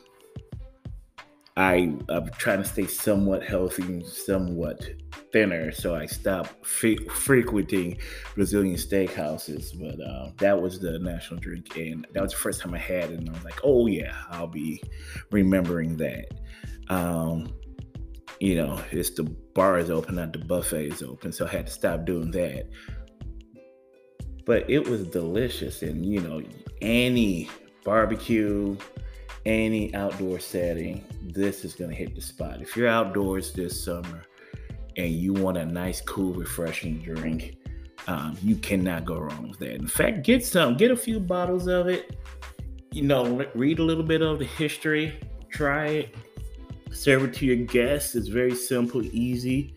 I 1.57 1.97
I'm 2.09 2.31
trying 2.39 2.63
to 2.63 2.69
stay 2.69 2.87
somewhat 2.87 3.43
healthy, 3.43 4.05
somewhat 4.05 4.89
thinner, 5.37 5.71
so 5.71 5.95
I 5.95 6.07
stopped 6.07 6.67
fe- 6.67 6.97
frequenting 7.09 7.99
Brazilian 8.35 8.77
steakhouses. 8.77 9.79
But 9.79 10.03
uh, 10.03 10.31
that 10.39 10.59
was 10.63 10.81
the 10.81 10.99
national 10.99 11.41
drink, 11.41 11.77
and 11.77 12.07
that 12.15 12.23
was 12.23 12.33
the 12.33 12.39
first 12.39 12.63
time 12.63 12.73
I 12.73 12.79
had 12.79 13.11
it, 13.11 13.19
and 13.19 13.29
I 13.29 13.33
was 13.33 13.45
like, 13.45 13.61
oh 13.63 13.87
yeah, 13.87 14.15
I'll 14.31 14.47
be 14.47 14.83
remembering 15.31 15.99
that. 15.99 16.33
Um, 16.89 17.53
you 18.41 18.55
know, 18.55 18.81
it's 18.91 19.11
the 19.11 19.25
bar 19.25 19.79
is 19.79 19.91
open, 19.91 20.15
not 20.15 20.33
the 20.33 20.39
buffet 20.39 20.87
is 20.87 21.03
open, 21.03 21.33
so 21.33 21.45
I 21.45 21.51
had 21.51 21.67
to 21.67 21.73
stop 21.73 22.07
doing 22.07 22.31
that. 22.31 22.71
But 24.47 24.71
it 24.71 24.89
was 24.89 25.07
delicious, 25.09 25.83
and 25.83 26.07
you 26.07 26.21
know, 26.21 26.41
any 26.81 27.51
barbecue, 27.85 28.75
any 29.45 29.95
outdoor 29.95 30.41
setting, 30.41 31.05
this 31.21 31.63
is 31.63 31.75
gonna 31.75 31.95
hit 31.95 32.15
the 32.15 32.23
spot. 32.23 32.63
If 32.63 32.75
you're 32.75 32.89
outdoors 32.89 33.53
this 33.53 33.85
summer 33.85 34.25
and 34.97 35.11
you 35.11 35.33
want 35.33 35.59
a 35.59 35.65
nice, 35.65 36.01
cool, 36.01 36.33
refreshing 36.33 37.01
drink, 37.01 37.57
um, 38.07 38.37
you 38.43 38.57
cannot 38.57 39.05
go 39.05 39.19
wrong 39.19 39.49
with 39.49 39.59
that. 39.59 39.75
In 39.75 39.87
fact, 39.87 40.23
get 40.23 40.45
some, 40.45 40.77
get 40.77 40.91
a 40.91 40.97
few 40.97 41.21
bottles 41.21 41.67
of 41.67 41.89
it. 41.89 42.17
You 42.93 43.03
know, 43.03 43.45
read 43.55 43.79
a 43.79 43.83
little 43.83 44.05
bit 44.05 44.23
of 44.23 44.39
the 44.39 44.45
history, 44.45 45.19
try 45.51 45.87
it, 45.87 46.15
serve 46.91 47.25
it 47.25 47.35
to 47.35 47.47
your 47.47 47.57
guests. 47.57 48.15
It's 48.15 48.29
very 48.29 48.55
simple, 48.55 49.05
easy. 49.05 49.75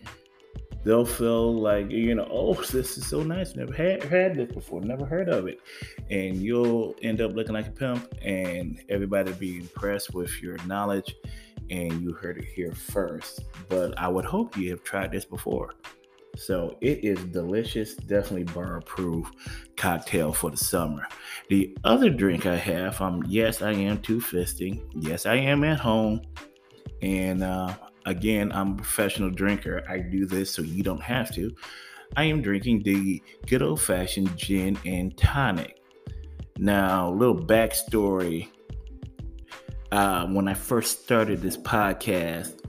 They'll 0.82 1.04
feel 1.04 1.54
like 1.54 1.90
you 1.90 2.14
know, 2.14 2.26
oh, 2.30 2.54
this 2.72 2.96
is 2.96 3.06
so 3.06 3.22
nice. 3.22 3.54
Never 3.54 3.72
had 3.72 4.02
had 4.04 4.36
this 4.36 4.52
before. 4.52 4.80
Never 4.80 5.04
heard 5.04 5.28
of 5.28 5.46
it, 5.46 5.60
and 6.10 6.36
you'll 6.36 6.94
end 7.02 7.20
up 7.20 7.34
looking 7.34 7.52
like 7.52 7.66
a 7.66 7.72
pimp, 7.72 8.14
and 8.22 8.82
everybody 8.88 9.32
be 9.32 9.58
impressed 9.58 10.14
with 10.14 10.40
your 10.40 10.56
knowledge. 10.66 11.14
And 11.70 12.02
you 12.02 12.12
heard 12.12 12.38
it 12.38 12.44
here 12.44 12.72
first. 12.72 13.44
But 13.68 13.98
I 13.98 14.08
would 14.08 14.24
hope 14.24 14.56
you 14.56 14.70
have 14.70 14.82
tried 14.82 15.12
this 15.12 15.24
before. 15.24 15.74
So 16.36 16.76
it 16.80 17.04
is 17.04 17.22
delicious, 17.24 17.94
definitely 17.94 18.44
bar 18.44 18.80
proof 18.82 19.30
cocktail 19.76 20.32
for 20.32 20.50
the 20.50 20.56
summer. 20.56 21.06
The 21.48 21.76
other 21.84 22.10
drink 22.10 22.46
I 22.46 22.56
have, 22.56 23.00
um, 23.00 23.24
yes, 23.26 23.62
I 23.62 23.72
am 23.72 24.00
two 24.00 24.20
fisting. 24.20 24.82
Yes, 24.94 25.26
I 25.26 25.36
am 25.36 25.64
at 25.64 25.80
home. 25.80 26.22
And 27.02 27.42
uh, 27.42 27.74
again, 28.06 28.52
I'm 28.52 28.72
a 28.72 28.76
professional 28.76 29.30
drinker. 29.30 29.82
I 29.88 29.98
do 29.98 30.26
this 30.26 30.50
so 30.50 30.62
you 30.62 30.82
don't 30.82 31.02
have 31.02 31.34
to. 31.34 31.54
I 32.16 32.24
am 32.24 32.42
drinking 32.42 32.82
the 32.82 33.22
good 33.46 33.62
old 33.62 33.80
fashioned 33.80 34.36
gin 34.36 34.78
and 34.84 35.16
tonic. 35.16 35.80
Now, 36.58 37.10
little 37.10 37.36
backstory. 37.36 38.48
Uh, 39.92 40.26
when 40.26 40.48
I 40.48 40.54
first 40.54 41.02
started 41.02 41.40
this 41.40 41.56
podcast, 41.56 42.60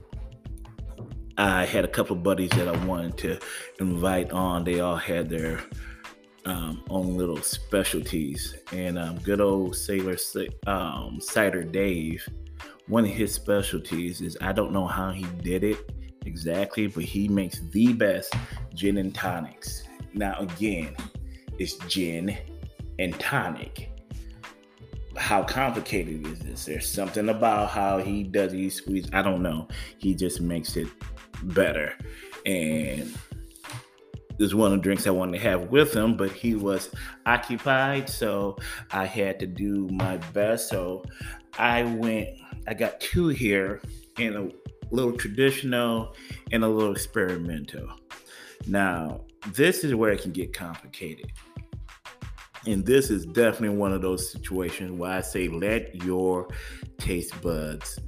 I 1.38 1.64
had 1.64 1.84
a 1.84 1.88
couple 1.88 2.16
of 2.16 2.22
buddies 2.22 2.50
that 2.50 2.68
I 2.68 2.84
wanted 2.84 3.16
to 3.18 3.38
invite 3.80 4.32
on. 4.32 4.64
They 4.64 4.80
all 4.80 4.96
had 4.96 5.28
their 5.28 5.60
um, 6.44 6.82
own 6.90 7.16
little 7.16 7.40
specialties. 7.40 8.56
And 8.72 8.98
um, 8.98 9.18
good 9.20 9.40
old 9.40 9.76
Sailor 9.76 10.16
um, 10.66 11.20
Cider 11.20 11.62
Dave 11.62 12.28
one 12.88 13.04
of 13.04 13.10
his 13.10 13.32
specialties 13.32 14.20
is 14.20 14.36
I 14.40 14.52
don't 14.52 14.72
know 14.72 14.86
how 14.86 15.12
he 15.12 15.24
did 15.42 15.64
it 15.64 15.92
exactly, 16.26 16.88
but 16.88 17.04
he 17.04 17.28
makes 17.28 17.60
the 17.70 17.92
best 17.92 18.34
gin 18.74 18.98
and 18.98 19.14
tonics. 19.14 19.84
Now, 20.14 20.38
again, 20.38 20.96
it's 21.58 21.76
gin 21.86 22.36
and 22.98 23.18
tonic. 23.18 23.91
How 25.16 25.42
complicated 25.42 26.26
is 26.26 26.38
this? 26.38 26.64
There's 26.64 26.88
something 26.88 27.28
about 27.28 27.70
how 27.70 27.98
he 27.98 28.22
does 28.22 28.52
these 28.52 28.74
squeeze. 28.74 29.08
I 29.12 29.22
don't 29.22 29.42
know. 29.42 29.68
He 29.98 30.14
just 30.14 30.40
makes 30.40 30.76
it 30.76 30.88
better. 31.42 31.94
And 32.46 33.12
this 34.38 34.46
is 34.46 34.54
one 34.54 34.72
of 34.72 34.78
the 34.78 34.82
drinks 34.82 35.06
I 35.06 35.10
wanted 35.10 35.38
to 35.38 35.44
have 35.48 35.70
with 35.70 35.94
him, 35.94 36.16
but 36.16 36.32
he 36.32 36.54
was 36.54 36.90
occupied, 37.26 38.08
so 38.08 38.56
I 38.90 39.04
had 39.04 39.38
to 39.40 39.46
do 39.46 39.88
my 39.92 40.16
best. 40.32 40.68
So 40.68 41.04
I 41.58 41.82
went 41.82 42.30
I 42.66 42.74
got 42.74 43.00
two 43.00 43.28
here 43.28 43.80
and 44.18 44.36
a 44.36 44.50
little 44.90 45.12
traditional 45.12 46.14
and 46.52 46.62
a 46.62 46.68
little 46.68 46.92
experimental. 46.92 47.88
Now, 48.66 49.22
this 49.48 49.82
is 49.82 49.94
where 49.94 50.12
it 50.12 50.22
can 50.22 50.30
get 50.30 50.52
complicated. 50.52 51.32
And 52.66 52.86
this 52.86 53.10
is 53.10 53.26
definitely 53.26 53.76
one 53.76 53.92
of 53.92 54.02
those 54.02 54.30
situations 54.30 54.92
where 54.92 55.10
I 55.10 55.20
say 55.20 55.48
let 55.48 55.94
your 56.04 56.48
taste 56.98 57.40
buds 57.42 57.98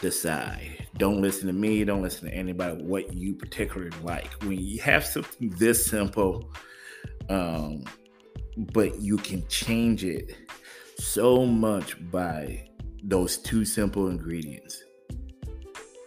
decide. 0.00 0.86
Don't 0.98 1.22
listen 1.22 1.46
to 1.46 1.52
me, 1.52 1.84
don't 1.84 2.02
listen 2.02 2.28
to 2.28 2.34
anybody 2.34 2.82
what 2.82 3.14
you 3.14 3.34
particularly 3.34 3.96
like. 4.02 4.32
When 4.42 4.58
you 4.58 4.80
have 4.82 5.04
something 5.04 5.50
this 5.58 5.86
simple, 5.86 6.50
um, 7.28 7.84
but 8.72 9.00
you 9.00 9.16
can 9.16 9.46
change 9.48 10.04
it 10.04 10.34
so 10.98 11.44
much 11.46 11.96
by 12.10 12.68
those 13.02 13.38
two 13.38 13.64
simple 13.64 14.08
ingredients. 14.08 14.84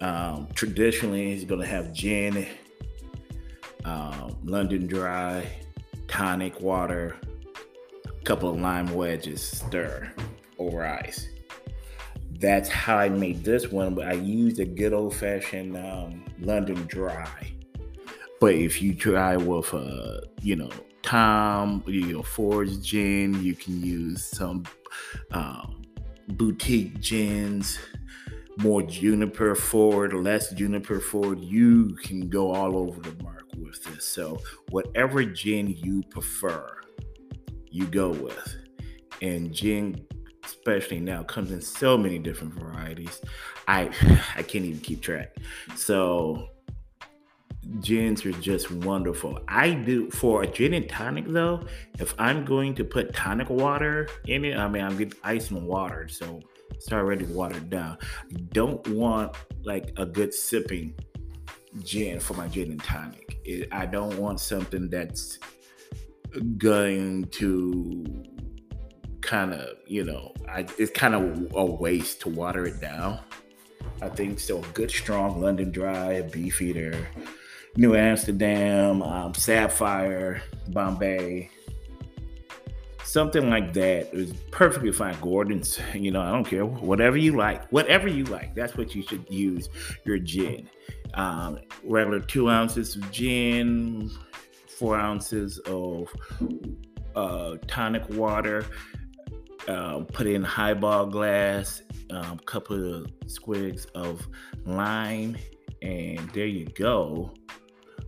Um, 0.01 0.48
traditionally, 0.53 1.34
it's 1.34 1.43
going 1.43 1.62
to 1.62 1.67
have 1.67 1.91
gin, 1.91 2.48
um, 3.86 4.38
London 4.43 4.88
Dry, 4.88 5.46
tonic 6.08 6.60
water, 6.62 7.17
couple 8.23 8.49
of 8.49 8.59
lime 8.59 8.93
wedges, 8.93 9.41
stir 9.41 10.11
over 10.57 10.85
ice. 10.85 11.27
That's 12.39 12.69
how 12.69 12.97
I 12.97 13.09
made 13.09 13.43
this 13.43 13.71
one, 13.71 13.95
but 13.95 14.07
I 14.07 14.13
used 14.13 14.59
a 14.59 14.65
good 14.65 14.93
old 14.93 15.15
fashioned 15.15 15.75
um, 15.75 16.23
London 16.39 16.85
Dry. 16.88 17.51
But 18.39 18.55
if 18.55 18.81
you 18.81 18.95
try 18.95 19.35
with, 19.35 19.73
uh, 19.73 20.21
you 20.41 20.55
know, 20.55 20.69
Tom, 21.01 21.83
you 21.85 22.13
know, 22.13 22.23
Ford's 22.23 22.77
gin, 22.77 23.43
you 23.43 23.55
can 23.55 23.81
use 23.81 24.23
some 24.23 24.63
um, 25.31 25.81
boutique 26.29 26.99
gins, 27.01 27.77
more 28.57 28.81
juniper 28.83 29.55
forward, 29.55 30.13
less 30.13 30.51
juniper 30.51 30.99
forward. 30.99 31.39
You 31.41 31.95
can 32.03 32.29
go 32.29 32.53
all 32.53 32.77
over 32.77 33.01
the 33.01 33.23
mark 33.23 33.45
with 33.57 33.83
this. 33.83 34.05
So, 34.05 34.39
whatever 34.69 35.23
gin 35.25 35.67
you 35.67 36.03
prefer, 36.09 36.78
you 37.71 37.85
go 37.85 38.09
with. 38.09 38.55
And 39.21 39.53
gin, 39.53 40.05
especially 40.43 40.99
now, 40.99 41.23
comes 41.23 41.51
in 41.51 41.61
so 41.61 41.97
many 41.97 42.19
different 42.19 42.53
varieties. 42.53 43.21
I 43.67 43.89
I 44.35 44.43
can't 44.43 44.65
even 44.65 44.79
keep 44.79 45.01
track. 45.01 45.35
So 45.75 46.49
gins 47.81 48.25
are 48.25 48.31
just 48.33 48.71
wonderful. 48.71 49.39
I 49.47 49.71
do 49.71 50.09
for 50.09 50.43
a 50.43 50.47
gin 50.47 50.73
and 50.73 50.89
tonic 50.89 51.25
though. 51.27 51.65
If 51.99 52.13
I'm 52.17 52.45
going 52.45 52.75
to 52.75 52.83
put 52.83 53.13
tonic 53.13 53.49
water 53.49 54.07
in 54.25 54.45
it, 54.45 54.57
I 54.57 54.67
mean 54.67 54.83
I'm 54.83 54.97
getting 54.97 55.19
ice 55.23 55.51
and 55.51 55.65
water, 55.65 56.07
so 56.07 56.41
it's 56.71 56.91
already 56.91 57.25
watered 57.25 57.69
down. 57.69 57.97
Don't 58.53 58.85
want 58.89 59.35
like 59.63 59.91
a 59.97 60.05
good 60.05 60.33
sipping 60.33 60.93
gin 61.83 62.19
for 62.19 62.33
my 62.33 62.47
gin 62.47 62.71
and 62.71 62.83
tonic. 62.83 63.39
It, 63.45 63.67
I 63.71 63.85
don't 63.85 64.17
want 64.17 64.39
something 64.39 64.89
that's 64.89 65.39
going 66.57 67.25
to 67.25 68.24
kind 69.21 69.53
of 69.53 69.67
you 69.86 70.03
know 70.03 70.33
I, 70.48 70.65
it's 70.77 70.91
kind 70.91 71.13
of 71.15 71.51
a 71.55 71.65
waste 71.65 72.21
to 72.21 72.29
water 72.29 72.65
it 72.65 72.81
down. 72.81 73.19
I 74.01 74.09
think 74.09 74.39
so. 74.39 74.62
Good 74.74 74.91
strong 74.91 75.41
London 75.41 75.71
Dry, 75.71 76.21
Beefeater, 76.21 77.07
New 77.75 77.95
Amsterdam, 77.95 79.01
um, 79.01 79.33
Sapphire, 79.33 80.41
Bombay, 80.69 81.50
something 83.09 83.50
like 83.50 83.74
that 83.74 84.13
is 84.13 84.33
perfectly 84.51 84.91
fine. 84.91 85.15
Gordon's, 85.19 85.79
you 85.93 86.12
know, 86.12 86.21
I 86.21 86.31
don't 86.31 86.43
care, 86.45 86.65
whatever 86.65 87.17
you 87.17 87.36
like, 87.36 87.67
whatever 87.71 88.07
you 88.07 88.24
like, 88.25 88.53
that's 88.53 88.77
what 88.77 88.93
you 88.95 89.01
should 89.01 89.25
use 89.29 89.69
your 90.05 90.19
gin. 90.19 90.69
Um, 91.15 91.59
regular 91.83 92.19
two 92.19 92.50
ounces 92.50 92.95
of 92.95 93.12
gin, 93.12 94.12
four 94.79 94.98
ounces 94.98 95.59
of 95.59 96.07
uh, 97.15 97.57
tonic 97.67 98.07
water. 98.09 98.65
Uh, 99.67 100.00
put 100.13 100.25
in 100.25 100.41
highball 100.41 101.05
glass, 101.05 101.83
a 102.09 102.15
um, 102.15 102.39
couple 102.39 102.95
of 102.95 103.12
squigs 103.25 103.86
of 103.93 104.25
lime, 104.65 105.38
and 105.81 106.17
there 106.31 106.48
you 106.48 106.65
go. 106.74 107.31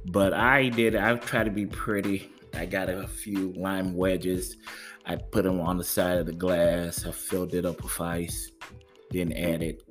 But 0.07 0.33
I 0.33 0.69
did, 0.69 0.95
I 0.95 1.15
tried 1.17 1.43
to 1.43 1.51
be 1.51 1.67
pretty. 1.67 2.31
I 2.55 2.65
got 2.65 2.89
a 2.89 3.05
few 3.05 3.53
lime 3.53 3.93
wedges. 3.93 4.57
I 5.05 5.17
put 5.17 5.43
them 5.43 5.59
on 5.59 5.77
the 5.77 5.83
side 5.83 6.17
of 6.17 6.25
the 6.25 6.33
glass. 6.33 7.05
I 7.05 7.11
filled 7.11 7.53
it 7.53 7.65
up 7.65 7.83
with 7.83 7.99
ice, 7.99 8.49
then 9.11 9.33
added 9.33 9.83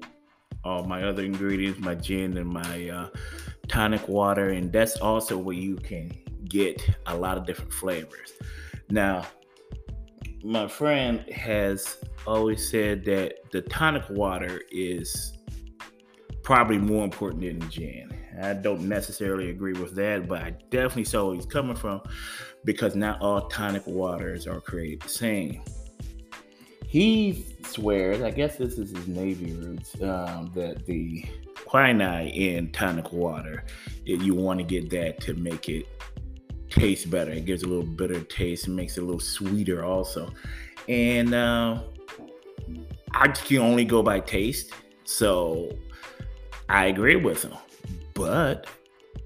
all 0.65 0.85
my 0.85 1.05
other 1.05 1.25
ingredients, 1.25 1.79
my 1.79 1.95
gin 1.95 2.37
and 2.37 2.49
my 2.49 2.89
uh, 2.89 3.09
tonic 3.69 4.09
water. 4.09 4.49
And 4.49 4.73
that's 4.73 4.97
also 4.97 5.39
where 5.39 5.57
you 5.57 5.77
can 5.77 6.11
get 6.51 6.87
a 7.07 7.17
lot 7.17 7.39
of 7.39 7.47
different 7.47 7.73
flavors. 7.73 8.35
Now, 8.91 9.25
my 10.45 10.69
friend 10.69 11.21
has 11.31 11.99
always 12.27 12.71
said 12.71 13.05
that 13.07 13.51
the 13.51 13.63
tonic 13.63 14.05
water 14.11 14.61
is 14.71 15.39
probably 16.43 16.79
more 16.79 17.05
important 17.05 17.43
than 17.43 17.71
gin. 17.71 18.13
I 18.43 18.55
don't 18.55 18.83
necessarily 18.83 19.51
agree 19.51 19.75
with 19.75 19.95
that, 19.97 20.29
but 20.29 20.43
I 20.43 20.51
definitely 20.71 21.05
saw 21.05 21.27
where 21.27 21.35
he's 21.35 21.47
coming 21.47 21.77
from 21.77 22.01
because 22.65 22.95
not 22.95 23.21
all 23.21 23.49
tonic 23.49 23.87
waters 23.87 24.47
are 24.47 24.61
created 24.61 25.03
the 25.03 25.09
same. 25.09 25.63
He 26.87 27.45
swears, 27.65 28.23
I 28.23 28.31
guess 28.31 28.57
this 28.57 28.79
is 28.79 28.91
his 28.91 29.07
Navy 29.07 29.53
roots, 29.53 29.95
um, 30.03 30.51
that 30.55 30.87
the 30.87 31.25
quinine 31.65 32.29
in 32.29 32.73
tonic 32.73 33.13
water, 33.13 33.65
you 34.05 34.35
want 34.35 34.59
to 34.59 34.65
get 34.65 34.91
that 34.91 35.21
to 35.21 35.35
make 35.35 35.69
it 35.69 35.87
taste 36.81 37.11
better. 37.11 37.31
It 37.31 37.45
gives 37.45 37.63
a 37.63 37.67
little 37.67 37.85
bitter 37.85 38.21
taste 38.23 38.67
and 38.67 38.75
makes 38.75 38.97
it 38.97 39.03
a 39.03 39.05
little 39.05 39.21
sweeter 39.21 39.85
also. 39.85 40.33
And 40.89 41.35
uh, 41.35 41.83
I 43.13 43.29
can 43.29 43.59
only 43.59 43.85
go 43.85 44.03
by 44.03 44.21
taste. 44.21 44.73
So 45.05 45.77
I 46.69 46.87
agree 46.87 47.17
with 47.17 47.43
him. 47.43 47.55
But 48.15 48.67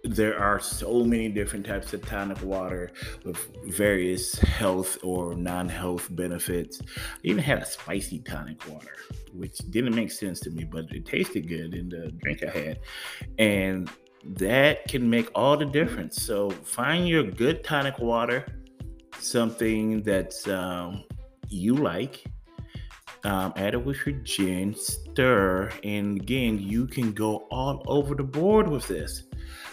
there 0.02 0.38
are 0.38 0.61
so 0.61 1.04
many 1.04 1.28
different 1.28 1.64
types 1.64 1.94
of 1.94 2.04
tonic 2.06 2.42
water 2.42 2.90
with 3.25 3.38
various 3.68 4.34
health 4.38 4.99
or 5.02 5.34
non-health 5.34 6.08
benefits. 6.11 6.80
I 6.82 7.18
even 7.23 7.42
had 7.42 7.61
a 7.61 7.66
spicy 7.66 8.18
tonic 8.18 8.68
water, 8.68 8.96
which 9.32 9.58
didn't 9.70 9.94
make 9.94 10.11
sense 10.11 10.40
to 10.40 10.50
me, 10.50 10.64
but 10.64 10.87
it 10.90 11.06
tasted 11.06 11.49
good 11.49 11.75
in 11.75 11.88
the 11.88 12.12
drink 12.23 12.42
I 12.42 12.50
had. 12.50 12.80
And 13.38 13.88
that 14.26 14.88
can 14.88 15.09
make 15.09 15.31
all 15.35 15.57
the 15.57 15.64
difference. 15.64 16.23
So 16.23 16.50
find 16.50 17.09
your 17.09 17.23
good 17.23 17.62
tonic 17.64 17.99
water, 17.99 18.47
something 19.19 20.02
that's 20.02 20.49
um, 20.49 21.04
you 21.49 21.75
like. 21.75 22.25
Um, 23.25 23.54
add 23.57 23.73
it 23.73 23.83
with 23.83 24.04
your 24.04 24.16
gin, 24.16 24.75
stir, 24.75 25.73
and 25.83 26.21
again, 26.21 26.59
you 26.61 26.87
can 26.87 27.12
go 27.12 27.47
all 27.50 27.83
over 27.87 28.14
the 28.14 28.23
board 28.23 28.69
with 28.69 28.87
this. 28.87 29.23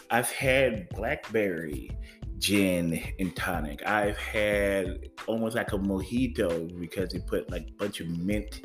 I've 0.10 0.32
had 0.32 0.88
blackberry 0.90 1.92
gin 2.38 3.02
and 3.20 3.36
tonic. 3.36 3.86
I've 3.86 4.18
had 4.18 5.10
almost 5.28 5.56
like 5.56 5.74
a 5.74 5.78
mojito 5.78 6.80
because 6.80 7.10
they 7.10 7.20
put 7.20 7.52
like 7.52 7.68
a 7.70 7.72
bunch 7.74 8.00
of 8.00 8.08
mint 8.08 8.62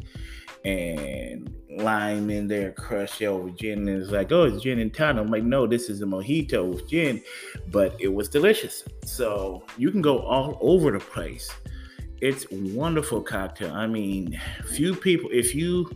and 0.66 1.54
lime 1.70 2.28
in 2.28 2.49
there, 2.49 2.73
crushed 2.73 3.23
over 3.23 3.50
gin. 3.50 3.88
And 3.88 4.02
it's 4.02 4.11
like, 4.11 4.32
oh, 4.32 4.44
it's 4.44 4.62
gin 4.62 4.80
and 4.80 4.92
tonic. 4.92 5.23
I'm 5.23 5.30
like, 5.30 5.44
no, 5.44 5.66
this 5.66 5.88
is 5.88 6.02
a 6.02 6.06
mojito 6.06 6.68
with 6.68 6.88
gin, 6.88 7.23
but 7.68 7.96
it 8.00 8.12
was 8.12 8.28
delicious. 8.28 8.82
So 9.04 9.64
you 9.78 9.90
can 9.90 10.02
go 10.02 10.18
all 10.18 10.58
over 10.61 10.90
the 10.90 10.99
place. 10.99 11.49
It's 12.20 12.46
wonderful 12.50 13.23
cocktail. 13.23 13.73
I 13.73 13.87
mean, 13.87 14.40
few 14.64 14.96
people, 14.96 15.30
if 15.32 15.54
you 15.54 15.88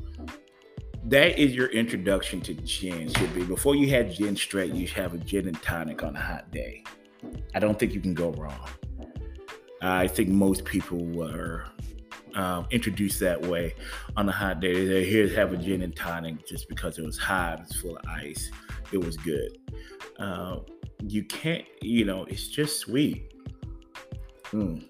that 1.05 1.39
is 1.39 1.55
your 1.55 1.69
introduction 1.69 2.43
to 2.43 2.53
gin 2.55 3.11
should 3.15 3.35
be 3.35 3.43
before 3.43 3.75
you 3.75 3.89
had 3.89 4.13
gin 4.13 4.37
straight 4.37 4.75
you 4.75 4.87
should 4.87 4.99
have 4.99 5.15
a 5.15 5.19
gin 5.19 5.49
and 5.49 5.61
tonic 5.63 6.03
on 6.03 6.15
a 6.15 6.21
hot 6.21 6.51
day 6.51 6.85
i 7.55 7.59
don't 7.59 7.79
think 7.79 7.95
you 7.95 8.03
can 8.03 8.13
go 8.13 8.33
wrong 8.33 8.69
i 9.81 10.07
think 10.07 10.29
most 10.29 10.63
people 10.67 10.99
were 11.07 11.65
um, 12.35 12.67
introduced 12.71 13.21
that 13.21 13.41
way 13.41 13.75
on 14.17 14.29
a 14.29 14.33
hot 14.33 14.61
day 14.61 14.87
they 14.87 15.05
here 15.05 15.29
have 15.29 15.53
a 15.53 15.57
gin 15.57 15.83
and 15.83 15.95
tonic 15.97 16.47
just 16.47 16.69
because 16.69 16.99
it 16.99 17.05
was 17.05 17.19
hot 17.19 17.61
it's 17.61 17.81
full 17.81 17.97
of 17.97 18.05
ice 18.09 18.51
it 18.93 18.99
was 18.99 19.17
good 19.17 19.59
uh, 20.19 20.57
you 21.07 21.25
can't 21.25 21.65
you 21.81 22.05
know 22.05 22.25
it's 22.25 22.49
just 22.49 22.81
sweet 22.81 23.33
mm. 24.53 24.85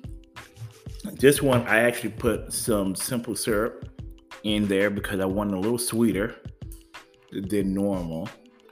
this 1.18 1.40
one 1.40 1.62
i 1.66 1.80
actually 1.80 2.10
put 2.10 2.52
some 2.52 2.94
simple 2.94 3.34
syrup 3.34 3.90
in 4.44 4.66
there 4.66 4.90
because 4.90 5.20
I 5.20 5.24
wanted 5.24 5.54
a 5.54 5.58
little 5.58 5.78
sweeter 5.78 6.36
than 7.32 7.74
normal. 7.74 8.28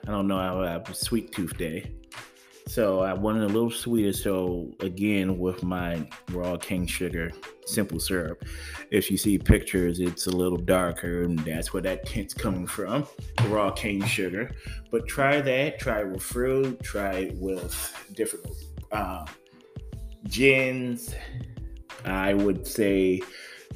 I 0.07 0.12
don't 0.12 0.26
know, 0.26 0.38
how 0.38 0.62
I 0.62 0.70
have 0.70 0.88
a 0.88 0.94
sweet 0.94 1.33
tooth 1.33 1.57
day. 1.57 1.92
So 2.68 3.00
I 3.00 3.14
wanted 3.14 3.44
a 3.44 3.46
little 3.46 3.70
sweeter. 3.70 4.12
So 4.12 4.70
again, 4.81 5.38
with 5.38 5.62
my 5.62 6.07
raw 6.33 6.59
cane 6.59 6.87
sugar, 6.87 7.33
simple 7.64 7.98
syrup, 7.98 8.44
if 8.90 9.11
you 9.11 9.16
see 9.16 9.38
pictures, 9.38 10.00
it's 10.00 10.26
a 10.26 10.31
little 10.31 10.59
darker, 10.59 11.22
and 11.22 11.38
that's 11.40 11.72
where 11.72 11.81
that 11.83 12.04
tint's 12.04 12.35
coming 12.35 12.66
from, 12.66 13.07
raw 13.46 13.70
cane 13.70 14.04
sugar. 14.04 14.50
But 14.90 15.09
try 15.09 15.40
that. 15.40 15.78
Try 15.78 16.00
it 16.00 16.09
with 16.09 16.22
fruit. 16.22 16.83
Try 16.83 17.12
it 17.14 17.37
with 17.38 17.74
different 18.14 18.46
um, 18.92 19.24
gins. 20.24 21.14
I 22.04 22.35
would 22.35 22.66
say 22.66 23.22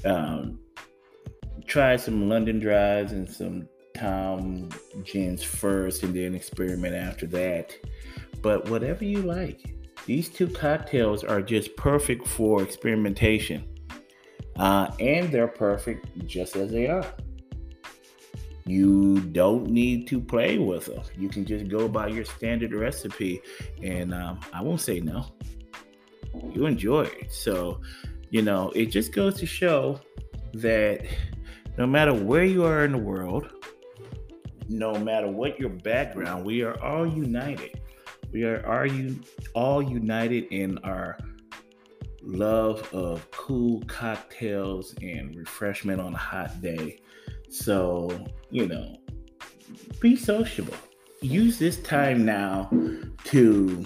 um, 0.04 0.60
try 1.66 1.96
some 1.96 2.28
London 2.28 2.60
Dries 2.60 3.12
and 3.12 3.28
some 3.28 3.68
Tom 3.94 4.68
gins 5.02 5.42
first 5.42 6.02
and 6.02 6.14
then 6.14 6.34
experiment 6.34 6.94
after 6.94 7.26
that. 7.28 7.74
But 8.42 8.68
whatever 8.68 9.04
you 9.04 9.22
like, 9.22 9.74
these 10.04 10.28
two 10.28 10.48
cocktails 10.48 11.22
are 11.22 11.40
just 11.40 11.76
perfect 11.76 12.26
for 12.26 12.62
experimentation. 12.62 13.68
Uh, 14.56 14.90
and 15.00 15.30
they're 15.30 15.48
perfect 15.48 16.26
just 16.26 16.56
as 16.56 16.70
they 16.70 16.88
are. 16.88 17.06
You 18.64 19.20
don't 19.20 19.70
need 19.70 20.06
to 20.08 20.20
play 20.20 20.58
with 20.58 20.86
them. 20.86 21.02
You 21.16 21.28
can 21.28 21.44
just 21.44 21.68
go 21.68 21.88
by 21.88 22.08
your 22.08 22.24
standard 22.24 22.72
recipe, 22.72 23.42
and 23.82 24.14
um, 24.14 24.40
I 24.52 24.62
won't 24.62 24.80
say 24.80 25.00
no. 25.00 25.26
You 26.52 26.66
enjoy 26.66 27.02
it. 27.02 27.32
So, 27.32 27.80
you 28.30 28.42
know, 28.42 28.70
it 28.74 28.86
just 28.86 29.12
goes 29.12 29.38
to 29.40 29.46
show 29.46 30.00
that 30.54 31.04
no 31.76 31.86
matter 31.86 32.14
where 32.14 32.44
you 32.44 32.64
are 32.64 32.84
in 32.84 32.92
the 32.92 32.98
world, 32.98 33.48
no 34.68 34.94
matter 34.94 35.28
what 35.28 35.58
your 35.58 35.70
background, 35.70 36.44
we 36.44 36.62
are 36.62 36.80
all 36.82 37.06
united. 37.06 37.80
We 38.32 38.44
are, 38.44 38.64
are 38.66 38.86
you 38.86 39.20
all 39.54 39.82
united 39.82 40.44
in 40.52 40.78
our 40.78 41.18
love 42.22 42.88
of 42.94 43.28
cool 43.30 43.82
cocktails 43.86 44.94
and 45.02 45.34
refreshment 45.34 46.00
on 46.00 46.14
a 46.14 46.18
hot 46.18 46.60
day. 46.60 47.00
So, 47.50 48.24
you 48.50 48.66
know, 48.66 48.96
be 50.00 50.16
sociable. 50.16 50.74
Use 51.20 51.58
this 51.58 51.78
time 51.82 52.24
now 52.24 52.70
to 53.24 53.84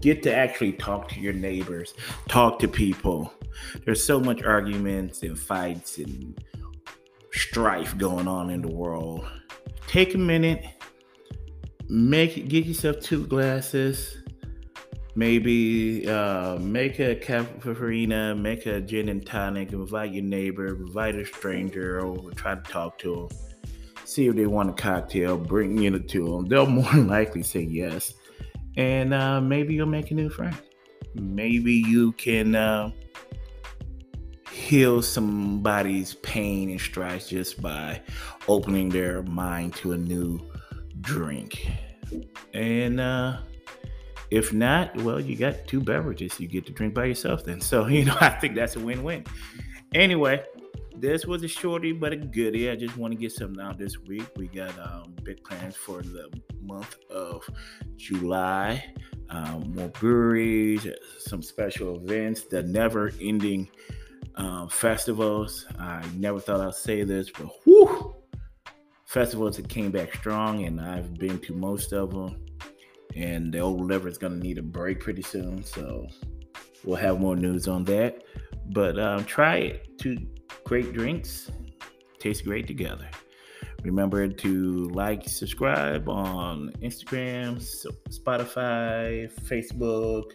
get 0.00 0.22
to 0.22 0.34
actually 0.34 0.72
talk 0.72 1.08
to 1.08 1.20
your 1.20 1.32
neighbors, 1.32 1.94
talk 2.28 2.58
to 2.58 2.68
people. 2.68 3.32
There's 3.84 4.04
so 4.04 4.20
much 4.20 4.42
arguments 4.42 5.22
and 5.22 5.38
fights 5.38 5.98
and 5.98 6.38
strife 7.32 7.96
going 7.96 8.28
on 8.28 8.50
in 8.50 8.60
the 8.60 8.68
world. 8.68 9.26
Take 9.86 10.14
a 10.14 10.18
minute, 10.18 10.64
make 11.88 12.48
get 12.48 12.66
yourself 12.66 13.00
two 13.00 13.26
glasses, 13.26 14.18
maybe 15.14 16.08
uh, 16.08 16.56
make 16.58 16.98
a 16.98 17.16
caipirinha, 17.16 18.38
make 18.38 18.66
a 18.66 18.80
gin 18.80 19.08
and 19.08 19.24
tonic, 19.24 19.72
invite 19.72 20.12
your 20.12 20.24
neighbor, 20.24 20.66
invite 20.66 21.14
a 21.16 21.24
stranger 21.24 22.04
over, 22.04 22.30
try 22.32 22.54
to 22.54 22.62
talk 22.62 22.98
to 22.98 23.28
them, 23.28 23.38
see 24.04 24.26
if 24.26 24.36
they 24.36 24.46
want 24.46 24.70
a 24.70 24.72
cocktail, 24.72 25.36
bring 25.36 25.82
it 25.82 26.08
to 26.08 26.24
them. 26.24 26.46
They'll 26.46 26.66
more 26.66 26.92
likely 26.94 27.42
say 27.42 27.62
yes, 27.62 28.14
and 28.76 29.12
uh, 29.12 29.40
maybe 29.40 29.74
you'll 29.74 29.86
make 29.86 30.10
a 30.10 30.14
new 30.14 30.30
friend. 30.30 30.56
Maybe 31.14 31.74
you 31.74 32.12
can. 32.12 32.54
Uh, 32.54 32.90
heal 34.50 35.02
somebody's 35.02 36.14
pain 36.14 36.70
and 36.70 36.80
stress 36.80 37.28
just 37.28 37.60
by 37.60 38.00
opening 38.48 38.88
their 38.88 39.22
mind 39.24 39.74
to 39.74 39.92
a 39.92 39.96
new 39.96 40.40
drink. 41.04 41.70
And 42.52 43.00
uh, 43.00 43.38
if 44.30 44.52
not, 44.52 44.96
well, 45.02 45.20
you 45.20 45.36
got 45.36 45.66
two 45.66 45.80
beverages 45.80 46.40
you 46.40 46.48
get 46.48 46.66
to 46.66 46.72
drink 46.72 46.94
by 46.94 47.04
yourself 47.06 47.44
then. 47.44 47.60
So, 47.60 47.86
you 47.88 48.04
know, 48.04 48.16
I 48.20 48.30
think 48.30 48.54
that's 48.54 48.76
a 48.76 48.80
win 48.80 49.02
win. 49.02 49.24
Anyway, 49.94 50.42
this 50.96 51.26
was 51.26 51.42
a 51.42 51.48
shorty 51.48 51.92
but 51.92 52.12
a 52.12 52.16
goodie. 52.16 52.70
I 52.70 52.76
just 52.76 52.96
want 52.96 53.12
to 53.12 53.18
get 53.18 53.32
something 53.32 53.62
out 53.62 53.78
this 53.78 53.98
week. 54.00 54.26
We 54.36 54.48
got 54.48 54.76
um, 54.78 55.14
big 55.22 55.42
plans 55.44 55.76
for 55.76 56.02
the 56.02 56.28
month 56.62 56.96
of 57.10 57.48
July. 57.96 58.84
Um, 59.30 59.72
more 59.74 59.88
breweries, 59.88 60.86
some 61.18 61.42
special 61.42 61.96
events, 61.96 62.42
the 62.42 62.62
never 62.62 63.12
ending 63.20 63.68
um, 64.36 64.68
festivals. 64.68 65.66
I 65.78 66.04
never 66.16 66.40
thought 66.40 66.60
I'd 66.60 66.74
say 66.74 67.04
this, 67.04 67.30
but 67.30 67.48
whew, 67.64 68.13
festivals 69.14 69.56
that 69.56 69.68
came 69.68 69.92
back 69.92 70.12
strong, 70.12 70.64
and 70.64 70.80
I've 70.80 71.14
been 71.14 71.38
to 71.38 71.54
most 71.54 71.92
of 71.92 72.10
them. 72.10 72.44
And 73.14 73.54
the 73.54 73.60
old 73.60 73.86
liver 73.86 74.08
is 74.08 74.18
going 74.18 74.32
to 74.32 74.38
need 74.44 74.58
a 74.58 74.62
break 74.62 74.98
pretty 74.98 75.22
soon, 75.22 75.62
so 75.62 76.08
we'll 76.82 76.96
have 76.96 77.20
more 77.20 77.36
news 77.36 77.68
on 77.68 77.84
that. 77.84 78.24
But 78.70 78.98
um, 78.98 79.24
try 79.24 79.56
it. 79.56 79.98
Two 79.98 80.18
great 80.64 80.92
drinks 80.92 81.50
taste 82.18 82.44
great 82.44 82.66
together. 82.66 83.08
Remember 83.82 84.26
to 84.26 84.88
like, 84.94 85.28
subscribe 85.28 86.08
on 86.08 86.72
Instagram, 86.82 87.62
Spotify, 88.08 89.30
Facebook, 89.42 90.32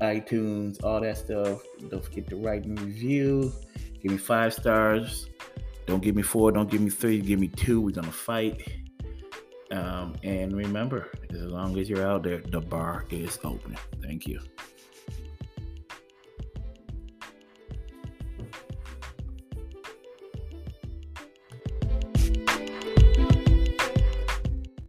iTunes, 0.00 0.82
all 0.82 1.00
that 1.02 1.18
stuff. 1.18 1.62
Don't 1.90 2.04
forget 2.04 2.26
to 2.30 2.36
write 2.36 2.64
and 2.64 2.80
review. 2.80 3.52
Give 4.02 4.12
me 4.12 4.16
five 4.18 4.54
stars. 4.54 5.28
Don't 5.86 6.02
give 6.02 6.16
me 6.16 6.22
four. 6.22 6.52
Don't 6.52 6.70
give 6.70 6.80
me 6.80 6.90
three. 6.90 7.20
Give 7.20 7.38
me 7.38 7.48
two. 7.48 7.80
We're 7.80 7.92
gonna 7.92 8.10
fight. 8.12 8.66
Um, 9.70 10.14
and 10.22 10.56
remember, 10.56 11.10
as 11.30 11.42
long 11.42 11.78
as 11.78 11.88
you're 11.88 12.06
out 12.06 12.22
there, 12.22 12.38
the 12.38 12.60
bar 12.60 13.04
is 13.10 13.38
open. 13.42 13.76
Thank 14.02 14.26
you. 14.26 14.40